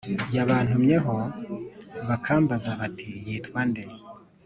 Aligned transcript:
Yabantumyeho 0.35 1.15
bakambaza 2.07 2.69
bati 2.79 3.09
yitwa 3.25 3.61
nde 3.69 3.83